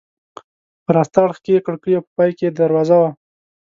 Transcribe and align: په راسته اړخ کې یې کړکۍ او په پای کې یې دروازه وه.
په 0.83 0.89
راسته 0.95 1.17
اړخ 1.23 1.37
کې 1.43 1.51
یې 1.55 1.63
کړکۍ 1.65 1.91
او 1.97 2.05
په 2.05 2.11
پای 2.17 2.31
کې 2.37 2.43
یې 2.47 2.55
دروازه 2.59 2.95
وه. 3.01 3.09